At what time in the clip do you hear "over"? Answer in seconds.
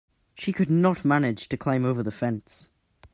1.85-2.01